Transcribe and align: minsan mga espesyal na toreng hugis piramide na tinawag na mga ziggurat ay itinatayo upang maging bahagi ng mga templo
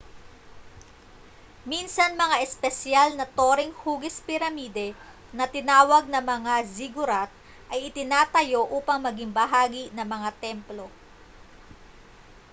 minsan 1.71 2.11
mga 2.23 2.37
espesyal 2.47 3.09
na 3.15 3.25
toreng 3.37 3.69
hugis 3.85 4.17
piramide 4.25 4.87
na 5.37 5.45
tinawag 5.55 6.03
na 6.09 6.21
mga 6.33 6.53
ziggurat 6.75 7.29
ay 7.71 7.79
itinatayo 7.93 8.61
upang 8.77 8.99
maging 9.07 9.29
bahagi 9.39 9.83
ng 9.93 10.07
mga 10.15 10.29
templo 10.43 10.85